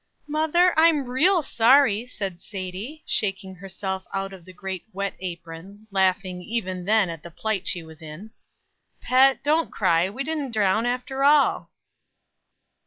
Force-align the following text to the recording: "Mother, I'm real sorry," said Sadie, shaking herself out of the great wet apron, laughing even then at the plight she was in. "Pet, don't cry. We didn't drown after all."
"Mother, 0.27 0.73
I'm 0.79 1.05
real 1.05 1.43
sorry," 1.43 2.07
said 2.07 2.41
Sadie, 2.41 3.03
shaking 3.05 3.53
herself 3.53 4.03
out 4.11 4.33
of 4.33 4.45
the 4.45 4.51
great 4.51 4.83
wet 4.91 5.13
apron, 5.19 5.85
laughing 5.91 6.41
even 6.41 6.85
then 6.85 7.07
at 7.11 7.21
the 7.21 7.29
plight 7.29 7.67
she 7.67 7.83
was 7.83 8.01
in. 8.01 8.31
"Pet, 8.99 9.43
don't 9.43 9.69
cry. 9.69 10.09
We 10.09 10.23
didn't 10.23 10.53
drown 10.53 10.87
after 10.87 11.23
all." 11.23 11.69